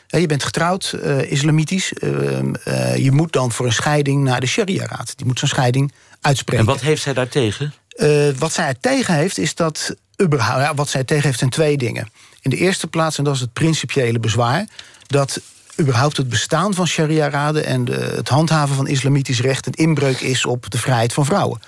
Je 0.07 0.27
bent 0.27 0.45
getrouwd, 0.45 0.93
eh, 1.03 1.31
islamitisch. 1.31 1.93
ehm, 1.93 2.55
eh, 2.55 2.97
je 2.97 3.13
moet 3.13 3.33
dan 3.33 3.53
voor 3.53 3.67
een 3.67 3.73
scheiding 3.73 4.23
naar 4.25 4.41
de 4.41 4.47
sharia-raad. 4.47 5.13
Die 5.17 5.27
moet 5.27 5.39
zo'n 5.39 5.49
scheiding 5.49 5.93
uitspreken. 6.21 6.67
En 6.67 6.73
wat 6.73 6.81
heeft 6.81 7.03
zij 7.03 7.13
daartegen? 7.13 7.75
Eh, 7.89 8.29
wat 8.39 8.53
zij 8.53 8.67
er 8.69 8.81
tegen 8.81 9.15
heeft, 9.15 9.39
is 9.39 9.55
dat. 9.55 9.95
überhaupt- 10.23 10.61
Ja, 10.63 10.75
wat 10.75 10.89
zij 10.89 11.05
tegen 11.05 11.25
heeft, 11.25 11.39
zijn 11.39 11.51
twee 11.51 11.77
dingen. 11.77 12.09
In 12.41 12.51
de 12.51 12.57
eerste 12.57 12.87
plaats, 12.87 13.19
en 13.19 13.25
dat 13.25 13.35
is 13.35 13.41
het 13.41 13.53
principiële 13.53 14.19
bezwaar. 14.21 14.67
dat 15.07 15.41
überhaupt 15.81 16.17
het 16.17 16.29
bestaan 16.29 16.75
van 16.75 16.87
sharia-raden. 16.87 17.65
en 17.65 17.85
de- 17.85 17.93
het 18.17 18.29
handhaven 18.29 18.77
van 18.77 18.87
islamitisch 18.89 19.41
recht. 19.41 19.67
een 19.67 19.73
inbreuk 19.73 20.21
is 20.21 20.45
op 20.47 20.71
de 20.71 20.79
vrijheid 20.79 21.13
van 21.13 21.25
vrouwen. 21.25 21.61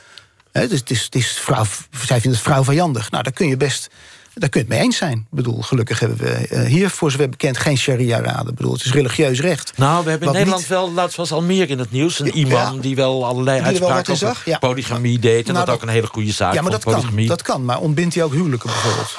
Dus 0.52 0.70
het 0.80 0.90
is, 0.90 1.02
het 1.02 1.14
is 1.14 1.28
vrouw, 1.32 1.64
zij 2.06 2.20
vindt 2.20 2.36
het 2.36 2.46
vrouwvijandig. 2.46 3.10
Nou, 3.10 3.22
daar 3.22 3.32
kun 3.32 3.48
je 3.48 3.56
best. 3.56 3.88
Daar 4.34 4.48
kun 4.48 4.60
je 4.60 4.66
het 4.66 4.76
mee 4.76 4.84
eens 4.84 4.96
zijn. 4.96 5.18
Ik 5.18 5.24
bedoel, 5.30 5.62
gelukkig 5.62 6.00
hebben 6.00 6.18
we 6.18 6.30
eh, 6.30 6.64
hier, 6.66 6.90
voor 6.90 7.10
zover 7.10 7.28
bekend, 7.28 7.56
geen 7.58 7.76
sharia-raden. 7.78 8.48
Ik 8.48 8.54
bedoel, 8.54 8.72
het 8.72 8.84
is 8.84 8.92
religieus 8.92 9.40
recht. 9.40 9.72
Nou, 9.76 10.04
we 10.04 10.10
hebben 10.10 10.28
in 10.28 10.34
Nederland 10.34 10.60
niet- 10.60 10.70
wel, 10.70 10.92
laatst 10.92 11.16
was 11.16 11.32
Almere 11.32 11.66
in 11.66 11.78
het 11.78 11.90
nieuws... 11.90 12.18
een 12.20 12.26
Ja, 12.26 12.32
imam 12.32 12.74
ja. 12.74 12.80
die 12.80 12.96
wel 12.96 13.26
allerlei 13.26 13.58
Die 13.62 13.66
er 13.66 13.72
wel 13.72 13.88
wat 13.88 13.96
uitspraken 13.96 14.28
over 14.28 14.36
zag, 14.36 14.44
ja. 14.54 14.58
polygamie 14.58 15.18
deed... 15.18 15.46
en 15.48 15.54
Nou, 15.54 15.66
dat 15.66 15.74
ook 15.74 15.82
een 15.82 15.88
hele 15.88 16.06
goede 16.06 16.32
zaak 16.32 16.54
Ja, 16.54 16.62
maar 16.62 16.70
dat 16.70 16.84
kan, 16.84 16.92
polygamie. 16.92 17.28
dat 17.28 17.42
kan. 17.42 17.64
Maar 17.64 17.78
ontbindt 17.80 18.14
hij 18.14 18.24
ook 18.24 18.32
huwelijken 18.32 18.70
bijvoorbeeld? 18.70 19.14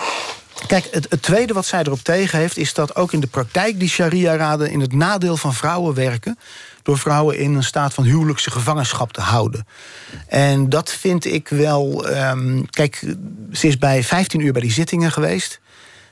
Kijk, 0.67 0.88
het, 0.91 1.07
het 1.10 1.22
tweede 1.22 1.53
wat 1.53 1.65
zij 1.65 1.79
erop 1.79 2.00
tegen 2.00 2.39
heeft... 2.39 2.57
is 2.57 2.74
dat 2.74 2.95
ook 2.95 3.12
in 3.13 3.19
de 3.19 3.27
praktijk 3.27 3.79
die 3.79 3.89
sharia-raden... 3.89 4.72
in 4.72 4.79
het 4.79 4.93
nadeel 4.93 5.38
van 5.38 5.53
vrouwen 5.53 5.93
werken... 5.93 6.38
door 6.86 6.98
vrouwen 6.98 7.38
in 7.38 7.54
een 7.54 7.63
staat 7.63 7.94
van 7.94 8.04
huwelijkse 8.04 8.51
gevangenschap 8.51 9.13
te 9.13 9.22
houden. 9.22 9.68
En 10.27 10.70
dat 10.70 10.92
vind 10.92 11.25
ik 11.25 11.48
wel... 11.48 12.08
ehm, 12.08 12.62
kijk, 12.70 13.15
ze 13.51 13.68
is 13.68 13.77
bij 13.77 14.04
15 14.04 14.39
uur 14.39 14.51
bij 14.51 14.62
die 14.62 14.72
zittingen 14.72 15.12
geweest... 15.12 15.60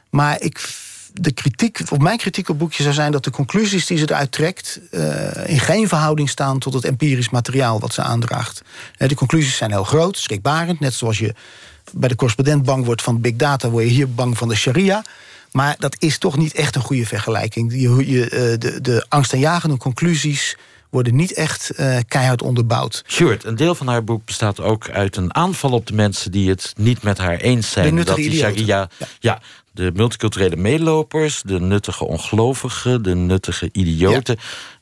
maar 0.10 0.42
ik... 0.42 0.82
De 1.14 1.32
kritiek, 1.32 1.80
of 1.90 1.98
mijn 1.98 2.18
kritiek 2.18 2.50
op 2.50 2.60
boekje 2.60 2.84
zou 2.84 2.96
zijn 2.96 3.12
dat 3.12 3.24
de 3.24 3.32
conclusies 3.32 3.86
die 3.86 3.98
ze 3.98 4.04
eruit 4.04 4.32
trekt. 4.32 4.80
eh, 4.92 5.50
in 5.50 5.60
geen 5.60 5.88
verhouding 5.88 6.30
staan 6.30 6.60
tot 6.60 6.74
het 6.74 6.84
empirisch 6.84 7.30
materiaal 7.30 7.80
wat 7.80 7.94
ze 7.94 8.02
aandraagt. 8.02 8.62
Eh, 8.98 9.08
de 9.08 9.16
conclusies 9.16 9.58
zijn 9.58 9.72
heel 9.72 9.84
groot, 9.84 10.18
schrikbarend. 10.18 10.80
Net 10.80 10.94
zoals 10.94 11.20
je 11.20 11.36
bij 11.92 12.10
de 12.10 12.16
correspondent 12.16 12.64
bang 12.64 12.86
wordt 12.86 13.02
van 13.02 13.22
big 13.22 13.36
data, 13.36 13.70
word 13.70 13.84
je 13.84 13.90
hier 13.90 14.14
bang 14.14 14.38
van 14.38 14.48
de 14.48 14.56
sharia. 14.56 15.04
Maar 15.54 15.76
dat 15.80 15.96
is 16.00 16.18
toch 16.18 16.38
niet 16.38 16.54
echt 16.54 16.76
een 16.76 16.82
goede 16.82 17.06
vergelijking. 17.06 17.72
Je, 17.72 18.12
je, 18.12 18.30
eh, 18.30 18.60
de, 18.60 18.82
de 18.82 19.06
angstaanjagende 19.10 19.78
conclusies 19.78 20.56
worden 20.94 21.16
niet 21.16 21.34
echt 21.34 21.72
uh, 21.80 21.98
keihard 22.08 22.42
onderbouwd. 22.42 23.04
Sjoerd, 23.08 23.44
een 23.44 23.56
deel 23.56 23.76
van 23.76 23.88
haar 23.88 24.04
boek 24.04 24.26
bestaat 24.26 24.60
ook 24.60 24.90
uit 24.90 25.16
een 25.16 25.36
aanval 25.36 25.72
op 25.72 25.88
de 25.88 25.94
mensen 25.94 26.32
die 26.32 26.50
het 26.50 26.74
niet 26.78 27.04
met 27.04 27.18
haar 27.18 27.38
eens 27.38 27.72
zijn. 27.72 28.04
dat 28.04 28.16
die 28.16 28.32
sharia. 28.32 28.90
Ja. 28.98 29.08
ja. 29.20 29.42
de 29.72 29.92
multiculturele 29.94 30.56
meelopers, 30.56 31.42
de 31.46 31.60
nuttige 31.60 32.06
ongelovigen, 32.06 33.04
de 33.04 33.16
nuttige 33.16 33.70
idioten. 33.72 34.38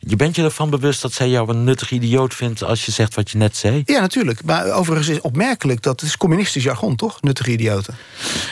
Je 0.08 0.16
bent 0.16 0.36
je 0.36 0.44
ervan 0.44 0.70
bewust 0.70 1.02
dat 1.02 1.14
zij 1.14 1.30
jou 1.30 1.50
een 1.50 1.64
nuttig 1.64 1.92
idioot 1.92 2.34
vindt 2.34 2.64
als 2.64 2.86
je 2.86 2.92
zegt 2.92 3.16
wat 3.16 3.32
je 3.32 3.38
net 3.38 3.58
zei? 3.58 3.82
Ja, 3.86 4.00
natuurlijk. 4.00 4.44
Maar 4.44 4.72
overigens 4.72 5.10
is 5.10 5.22
opmerkelijk 5.22 5.82
dat 5.82 6.00
het 6.00 6.10
is 6.10 6.18
communistisch 6.18 6.64
jargon, 6.64 6.96
toch? 6.96 7.22
Nuttige 7.22 7.52
idioten. 7.52 7.96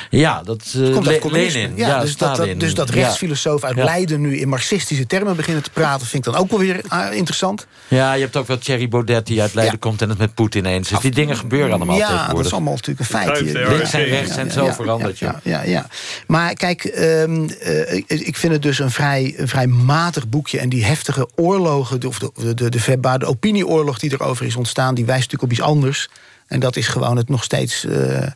Ja, 0.09 0.41
dat 0.43 0.73
uh, 0.77 0.93
komt 0.93 1.07
uit 1.07 1.31
Lenin. 1.31 1.71
Ja, 1.75 1.87
ja, 1.87 1.99
dus, 1.99 2.17
dat, 2.17 2.35
dat, 2.35 2.59
dus 2.59 2.73
dat 2.73 2.89
rechtsfilosofen 2.89 3.67
uit 3.67 3.77
Leiden 3.77 4.21
nu 4.21 4.37
in 4.37 4.47
marxistische 4.47 5.07
termen 5.07 5.35
beginnen 5.35 5.63
te 5.63 5.69
praten, 5.69 6.07
vind 6.07 6.25
ik 6.25 6.33
dan 6.33 6.41
ook 6.41 6.49
wel 6.49 6.59
weer 6.59 6.81
uh, 6.93 7.05
interessant. 7.11 7.67
Ja, 7.87 8.13
je 8.13 8.21
hebt 8.21 8.35
ook 8.35 8.47
wel 8.47 8.57
Thierry 8.57 8.87
Baudet 8.87 9.25
die 9.25 9.41
uit 9.41 9.53
Leiden 9.53 9.79
komt 9.79 10.01
en 10.01 10.09
het 10.09 10.17
met 10.17 10.33
Poetin 10.33 10.65
eens 10.65 10.91
is. 10.91 10.99
Die 10.99 11.11
dingen 11.11 11.37
gebeuren 11.37 11.73
allemaal 11.73 11.97
ja, 11.97 12.07
tegenwoordig. 12.07 12.35
dat 12.35 12.45
is 12.45 12.53
allemaal 12.53 12.73
natuurlijk 12.73 12.99
een 12.99 13.05
feit. 13.05 13.41
Links 13.69 13.93
en 13.93 14.03
rechts 14.03 14.35
en 14.35 14.51
zo 14.51 14.71
veranderd. 14.71 15.19
Ja, 15.19 15.39
ja, 15.43 15.63
ja, 15.63 15.87
Maar 16.27 16.53
kijk, 16.53 16.83
um, 16.97 17.49
uh, 17.63 17.93
ik, 17.93 18.09
ik 18.09 18.37
vind 18.37 18.53
het 18.53 18.61
dus 18.61 18.79
een 18.79 18.91
vrij, 18.91 19.33
een 19.37 19.47
vrij 19.47 19.67
matig 19.67 20.27
boekje 20.27 20.59
en 20.59 20.69
die 20.69 20.85
heftige 20.85 21.27
oorlogen, 21.39 22.05
of 22.05 22.19
de, 22.19 22.53
de, 22.53 22.69
de, 22.69 23.25
opinieoorlog 23.25 23.99
die 23.99 24.13
erover 24.13 24.45
is 24.45 24.55
ontstaan, 24.55 24.95
die 24.95 25.05
wijst 25.05 25.31
natuurlijk 25.31 25.51
op 25.51 25.57
iets 25.57 25.67
anders. 25.67 26.09
En 26.47 26.59
dat 26.59 26.75
is 26.75 26.87
gewoon 26.87 27.17
het 27.17 27.29
nog 27.29 27.43
steeds 27.43 27.85
uh, 27.85 28.27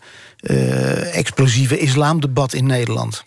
uh, 0.42 1.18
explosieve 1.18 1.78
islamdebat 1.78 2.54
in 2.54 2.66
Nederland. 2.66 3.24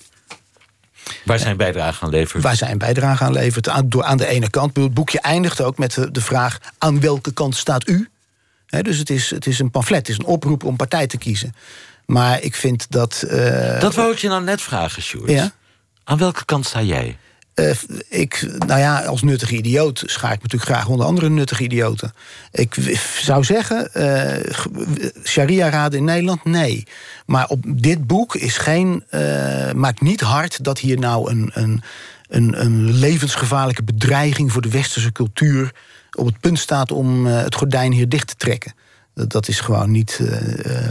Waar 1.24 1.38
zijn 1.38 1.56
bijdrage 1.56 2.04
aan 2.04 2.10
levert? 2.10 2.42
Waar 2.42 2.56
zijn 2.56 2.78
bijdrage 2.78 3.24
aan 3.24 3.32
levert? 3.32 3.68
Aan, 3.68 3.88
door, 3.88 4.04
aan 4.04 4.16
de 4.16 4.26
ene 4.26 4.50
kant. 4.50 4.76
Het 4.76 4.94
boekje 4.94 5.20
eindigt 5.20 5.60
ook 5.60 5.78
met 5.78 5.94
de, 5.94 6.10
de 6.10 6.20
vraag: 6.20 6.58
aan 6.78 7.00
welke 7.00 7.32
kant 7.32 7.56
staat 7.56 7.88
u? 7.88 8.08
dus 8.66 8.98
het 8.98 9.10
is, 9.10 9.30
het 9.30 9.46
is 9.46 9.58
een 9.58 9.70
pamflet, 9.70 9.98
het 9.98 10.08
is 10.08 10.18
een 10.18 10.24
oproep 10.24 10.64
om 10.64 10.76
partij 10.76 11.06
te 11.06 11.18
kiezen. 11.18 11.54
Maar 12.06 12.42
ik 12.42 12.54
vind 12.54 12.86
dat. 12.90 13.24
Uh, 13.26 13.80
dat 13.80 13.94
wou 13.94 14.12
ik 14.12 14.18
je 14.18 14.28
nou 14.28 14.42
net 14.42 14.60
vragen, 14.60 15.02
Sjoerd. 15.02 15.30
Ja? 15.30 15.52
Aan 16.04 16.18
welke 16.18 16.44
kant 16.44 16.66
sta 16.66 16.82
jij? 16.82 17.18
Uh, 17.60 17.70
ik, 18.08 18.48
nou 18.66 18.80
ja, 18.80 19.04
als 19.04 19.22
nuttige 19.22 19.56
idioot 19.56 20.02
schaar 20.06 20.32
ik 20.32 20.42
natuurlijk 20.42 20.70
graag 20.70 20.88
onder 20.88 21.06
andere 21.06 21.28
nuttige 21.28 21.62
idioten. 21.62 22.12
Ik 22.52 22.74
zou 23.20 23.44
zeggen, 23.44 23.90
uh, 23.94 24.52
sharia-raden 25.24 25.98
in 25.98 26.04
Nederland, 26.04 26.44
nee. 26.44 26.86
Maar 27.26 27.48
op 27.48 27.64
dit 27.66 28.06
boek 28.06 28.34
is 28.34 28.58
geen, 28.58 29.04
uh, 29.10 29.72
maakt 29.72 30.00
niet 30.00 30.20
hard 30.20 30.64
dat 30.64 30.78
hier 30.78 30.98
nou 30.98 31.30
een, 31.30 31.50
een, 31.54 31.82
een, 32.28 32.60
een 32.60 32.92
levensgevaarlijke 32.92 33.82
bedreiging 33.82 34.52
voor 34.52 34.62
de 34.62 34.70
westerse 34.70 35.12
cultuur 35.12 35.74
op 36.12 36.26
het 36.26 36.40
punt 36.40 36.58
staat 36.58 36.92
om 36.92 37.26
het 37.26 37.54
gordijn 37.54 37.92
hier 37.92 38.08
dicht 38.08 38.26
te 38.26 38.36
trekken. 38.36 38.74
Dat 39.24 39.48
is 39.48 39.60
gewoon 39.60 39.90
niet, 39.90 40.18
uh, 40.22 40.32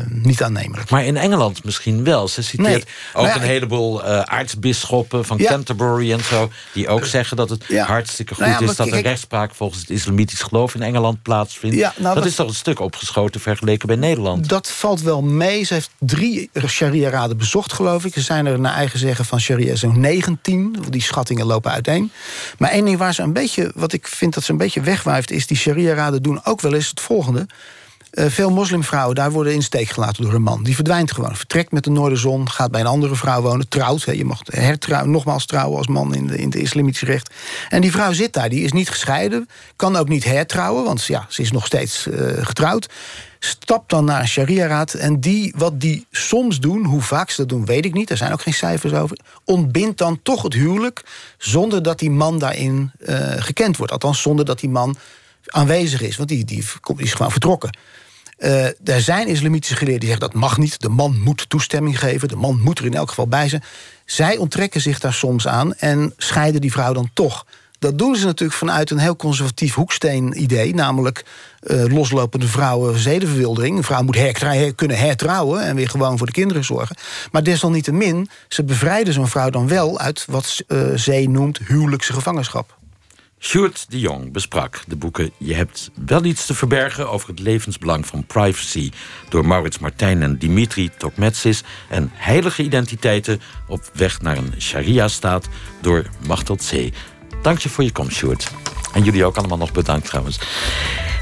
niet 0.09 0.43
aannemelijk. 0.43 0.89
Maar 0.89 1.05
in 1.05 1.17
Engeland 1.17 1.63
misschien 1.63 2.03
wel. 2.03 2.27
Ze 2.27 2.43
citeert 2.43 2.89
ook 3.13 3.35
een 3.35 3.41
heleboel 3.41 4.05
uh, 4.05 4.19
aartsbisschoppen 4.19 5.25
van 5.25 5.37
Canterbury 5.37 6.11
en 6.11 6.23
zo... 6.23 6.51
die 6.73 6.87
ook 6.87 7.05
zeggen 7.05 7.37
dat 7.37 7.49
het 7.49 7.77
hartstikke 7.77 8.35
goed 8.35 8.45
nou 8.45 8.63
is... 8.63 8.75
dat 8.75 8.87
er 8.87 9.01
rechtspraak 9.01 9.55
volgens 9.55 9.81
het 9.81 9.89
islamitisch 9.89 10.41
geloof 10.41 10.75
in 10.75 10.81
Engeland 10.81 11.21
plaatsvindt. 11.21 11.75
Nou, 11.97 12.15
dat, 12.15 12.25
is 12.25 12.35
toch 12.35 12.47
een 12.47 12.53
stuk 12.53 12.79
opgeschoten 12.79 13.41
vergeleken 13.41 13.87
bij 13.87 13.95
Nederland? 13.95 14.49
Dat 14.49 14.71
valt 14.71 15.01
wel 15.01 15.21
mee. 15.21 15.63
Ze 15.63 15.73
heeft 15.73 15.89
drie 15.99 16.49
sharia-raden 16.67 17.37
bezocht, 17.37 17.73
geloof 17.73 18.05
ik. 18.05 18.15
Er 18.15 18.21
zijn 18.21 18.45
er 18.45 18.59
naar 18.59 18.75
eigen 18.75 18.99
zeggen 18.99 19.25
van 19.25 19.39
sharia 19.39 19.75
zo'n 19.75 19.99
19. 19.99 20.75
Die 20.89 21.01
schattingen 21.01 21.45
lopen 21.45 21.71
uiteen. 21.71 22.11
Maar 22.57 22.69
één 22.69 22.85
ding 22.85 22.97
waar 22.97 23.13
ze 23.13 23.21
een 23.21 23.33
beetje... 23.33 23.71
wat 23.75 23.93
ik 23.93 24.07
vind 24.07 24.33
dat 24.33 24.43
ze 24.43 24.51
een 24.51 24.57
beetje 24.57 24.81
wegwuift... 24.81 25.31
is 25.31 25.47
die 25.47 25.57
sharia-raden 25.57 26.23
doen 26.23 26.45
ook 26.45 26.61
wel 26.61 26.73
eens 26.73 26.89
het 26.89 27.01
volgende... 27.01 27.47
Uh, 28.15 28.25
veel 28.25 28.49
moslimvrouwen 28.49 29.15
daar 29.15 29.31
worden 29.31 29.53
in 29.53 29.63
steek 29.63 29.89
gelaten 29.89 30.23
door 30.23 30.33
een 30.33 30.41
man. 30.41 30.63
Die 30.63 30.75
verdwijnt 30.75 31.11
gewoon. 31.11 31.35
Vertrekt 31.35 31.71
met 31.71 31.83
de 31.83 31.89
noorderzon, 31.89 32.49
gaat 32.49 32.71
bij 32.71 32.81
een 32.81 32.87
andere 32.87 33.15
vrouw 33.15 33.41
wonen, 33.41 33.67
trouwt. 33.67 34.05
Hè. 34.05 34.11
Je 34.11 34.25
mag 34.25 34.39
hertrouwen, 34.45 35.11
nogmaals 35.11 35.45
trouwen 35.45 35.77
als 35.77 35.87
man 35.87 36.15
in 36.15 36.27
de, 36.27 36.37
in 36.37 36.51
islamitische 36.51 37.05
recht. 37.05 37.33
En 37.69 37.81
die 37.81 37.91
vrouw 37.91 38.13
zit 38.13 38.33
daar, 38.33 38.49
die 38.49 38.63
is 38.63 38.71
niet 38.71 38.89
gescheiden, 38.89 39.49
kan 39.75 39.95
ook 39.95 40.07
niet 40.07 40.23
hertrouwen, 40.23 40.83
want 40.83 41.05
ja, 41.05 41.25
ze 41.29 41.41
is 41.41 41.51
nog 41.51 41.65
steeds 41.65 42.07
uh, 42.07 42.45
getrouwd. 42.45 42.89
Stapt 43.39 43.89
dan 43.89 44.05
naar 44.05 44.21
een 44.21 44.27
sharia-raad 44.27 44.93
en 44.93 45.19
die, 45.19 45.53
wat 45.57 45.79
die 45.79 46.05
soms 46.11 46.59
doen, 46.59 46.85
hoe 46.85 47.01
vaak 47.01 47.29
ze 47.29 47.41
dat 47.41 47.49
doen, 47.49 47.65
weet 47.65 47.85
ik 47.85 47.93
niet. 47.93 48.09
Er 48.09 48.17
zijn 48.17 48.31
ook 48.31 48.41
geen 48.41 48.53
cijfers 48.53 48.93
over. 48.93 49.19
Ontbindt 49.43 49.97
dan 49.97 50.19
toch 50.23 50.41
het 50.41 50.53
huwelijk 50.53 51.03
zonder 51.37 51.83
dat 51.83 51.99
die 51.99 52.11
man 52.11 52.39
daarin 52.39 52.91
uh, 52.99 53.17
gekend 53.37 53.77
wordt. 53.77 53.91
Althans, 53.91 54.21
zonder 54.21 54.45
dat 54.45 54.59
die 54.59 54.69
man 54.69 54.97
aanwezig 55.45 56.01
is, 56.01 56.17
want 56.17 56.29
die, 56.29 56.45
die, 56.45 56.63
die 56.95 57.05
is 57.05 57.13
gewoon 57.13 57.31
vertrokken. 57.31 57.77
Uh, 58.37 58.65
er 58.65 59.01
zijn 59.01 59.27
islamitische 59.27 59.75
geleerden 59.75 59.99
die 59.99 60.09
zeggen 60.09 60.29
dat 60.29 60.39
mag 60.39 60.57
niet. 60.57 60.81
De 60.81 60.89
man 60.89 61.21
moet 61.21 61.49
toestemming 61.49 61.99
geven. 61.99 62.27
De 62.27 62.35
man 62.35 62.59
moet 62.61 62.79
er 62.79 62.85
in 62.85 62.93
elk 62.93 63.09
geval 63.09 63.27
bij 63.27 63.49
zijn. 63.49 63.63
Zij 64.05 64.37
onttrekken 64.37 64.81
zich 64.81 64.99
daar 64.99 65.13
soms 65.13 65.47
aan 65.47 65.73
en 65.73 66.13
scheiden 66.17 66.61
die 66.61 66.71
vrouw 66.71 66.93
dan 66.93 67.09
toch. 67.13 67.45
Dat 67.79 67.97
doen 67.97 68.15
ze 68.15 68.25
natuurlijk 68.25 68.59
vanuit 68.59 68.89
een 68.89 68.97
heel 68.97 69.15
conservatief 69.15 69.73
hoeksteen-idee. 69.73 70.73
Namelijk 70.73 71.25
uh, 71.61 71.85
loslopende 71.85 72.47
vrouwen, 72.47 72.99
zedenverwildering. 72.99 73.77
Een 73.77 73.83
vrouw 73.83 74.03
moet 74.03 74.15
her 74.15 74.75
kunnen 74.75 74.97
hertrouwen 74.97 75.63
en 75.63 75.75
weer 75.75 75.89
gewoon 75.89 76.17
voor 76.17 76.27
de 76.27 76.33
kinderen 76.33 76.63
zorgen. 76.63 76.95
Maar 77.31 77.43
desalniettemin, 77.43 78.29
ze 78.47 78.63
bevrijden 78.63 79.13
zo'n 79.13 79.27
vrouw 79.27 79.49
dan 79.49 79.67
wel 79.67 79.99
uit 79.99 80.25
wat 80.29 80.63
uh, 80.67 80.87
zij 80.95 81.25
noemt 81.25 81.59
huwelijkse 81.67 82.13
gevangenschap. 82.13 82.77
Sjoerd 83.45 83.85
de 83.89 83.99
Jong 83.99 84.31
besprak 84.31 84.81
de 84.87 84.95
boeken 84.95 85.31
Je 85.37 85.53
hebt 85.53 85.91
wel 86.05 86.23
iets 86.23 86.45
te 86.45 86.53
verbergen 86.53 87.09
over 87.09 87.29
het 87.29 87.39
levensbelang 87.39 88.05
van 88.05 88.25
privacy 88.25 88.91
door 89.29 89.45
Maurits 89.45 89.79
Martijn 89.79 90.21
en 90.21 90.37
Dimitri 90.37 90.89
Tokmetsis 90.97 91.63
en 91.89 92.09
Heilige 92.13 92.63
Identiteiten 92.63 93.41
op 93.67 93.89
weg 93.93 94.21
naar 94.21 94.37
een 94.37 94.53
Sharia-staat 94.59 95.49
door 95.81 96.05
Machteld 96.27 96.69
C. 96.71 96.93
Dank 97.41 97.59
je 97.59 97.69
voor 97.69 97.83
je 97.83 97.91
komst, 97.91 98.15
Sjoerd. 98.17 98.51
En 98.93 99.03
jullie 99.03 99.25
ook 99.25 99.37
allemaal 99.37 99.57
nog 99.57 99.71
bedankt 99.71 100.05
trouwens. 100.05 100.39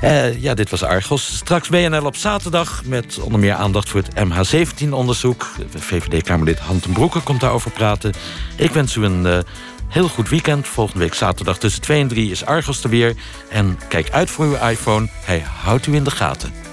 Uh, 0.03 0.41
ja, 0.41 0.53
dit 0.53 0.69
was 0.69 0.83
Argos. 0.83 1.35
Straks 1.35 1.69
BNL 1.69 2.05
op 2.05 2.15
zaterdag 2.15 2.83
met 2.85 3.19
onder 3.19 3.39
meer 3.39 3.53
aandacht 3.53 3.89
voor 3.89 4.01
het 4.01 4.27
MH17-onderzoek. 4.27 5.45
VVD-Kamerlid 5.75 6.59
Hanten 6.59 6.93
Broeke 6.93 7.19
komt 7.19 7.39
daarover 7.39 7.71
praten. 7.71 8.13
Ik 8.55 8.71
wens 8.71 8.95
u 8.95 9.03
een... 9.03 9.25
Uh, 9.25 9.37
Heel 9.93 10.07
goed 10.07 10.29
weekend. 10.29 10.67
Volgende 10.67 11.03
week 11.03 11.13
zaterdag 11.13 11.57
tussen 11.57 11.81
2 11.81 12.01
en 12.01 12.07
3 12.07 12.31
is 12.31 12.45
Argos 12.45 12.83
er 12.83 12.89
weer. 12.89 13.15
En 13.49 13.79
kijk 13.87 14.11
uit 14.11 14.29
voor 14.29 14.45
uw 14.45 14.67
iPhone. 14.69 15.07
Hij 15.25 15.43
houdt 15.63 15.87
u 15.87 15.95
in 15.95 16.03
de 16.03 16.11
gaten. 16.11 16.72